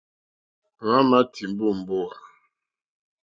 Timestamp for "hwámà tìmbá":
0.79-1.63